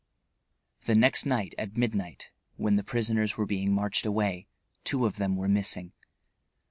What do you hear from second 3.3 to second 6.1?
were being marched away, two of them were missing.